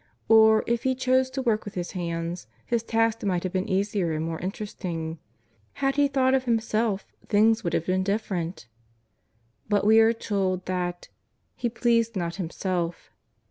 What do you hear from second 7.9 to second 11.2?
different. But we are told that ^'